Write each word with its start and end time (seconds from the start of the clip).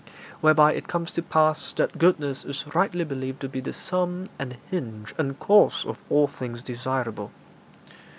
Whereby 0.39 0.73
it 0.73 0.87
comes 0.87 1.11
to 1.11 1.21
pass 1.21 1.73
that 1.73 1.99
goodness 1.99 2.43
is 2.43 2.65
rightly 2.73 3.03
believed 3.03 3.39
to 3.41 3.47
be 3.47 3.59
the 3.59 3.71
sum 3.71 4.29
and 4.39 4.57
hinge 4.71 5.13
and 5.15 5.37
cause 5.37 5.85
of 5.85 5.99
all 6.09 6.25
things 6.25 6.63
desirable. 6.63 7.29